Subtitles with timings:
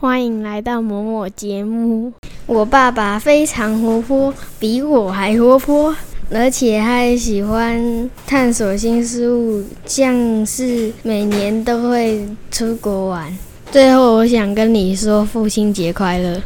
[0.00, 2.10] 欢迎来到某某节目。
[2.46, 5.94] 我爸爸非常活泼比我还活泼
[6.30, 10.14] 而且还喜欢探索新事物像
[10.46, 13.36] 是每年都会出国玩。
[13.70, 16.38] 最后我想跟你说父亲节快乐。